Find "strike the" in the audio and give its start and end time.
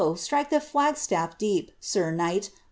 0.15-0.55